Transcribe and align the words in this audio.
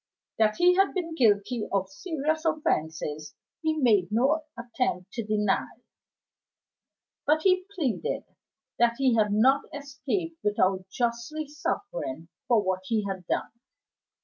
That 0.39 0.55
he 0.55 0.73
had 0.77 0.95
been 0.95 1.13
guilty 1.13 1.67
of 1.71 1.87
serious 1.91 2.43
offenses 2.43 3.35
he 3.61 3.77
made 3.77 4.11
no 4.11 4.45
attempt 4.57 5.11
to 5.13 5.23
deny; 5.23 5.67
but 7.27 7.43
he 7.43 7.65
pleaded 7.75 8.23
that 8.79 8.95
he 8.97 9.13
had 9.13 9.31
not 9.31 9.65
escaped 9.71 10.39
without 10.43 10.89
justly 10.89 11.47
suffering 11.47 12.29
for 12.47 12.63
what 12.63 12.79
he 12.87 13.05
had 13.05 13.27
done. 13.27 13.51